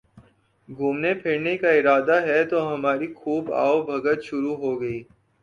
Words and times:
گھومنے 0.69 1.13
پھرنے 1.13 1.55
کا 1.57 1.69
ارادہ 1.71 2.17
ہے 2.25 2.43
تو 2.45 2.57
ہماری 2.73 3.07
خوب 3.15 3.53
آؤ 3.55 3.81
بھگت 3.83 4.23
شروع 4.23 4.55
ہو 4.55 4.79
گئی 4.81 5.01